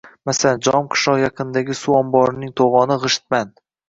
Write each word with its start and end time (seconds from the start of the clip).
Masalan, 0.27 0.61
Jom 0.67 0.85
qishlog‘i 0.93 1.21
yaqinidagi 1.23 1.75
suv 1.81 1.97
omborining 1.99 2.55
to‘g‘oni 2.63 2.99
G‘ishtband 3.05 3.53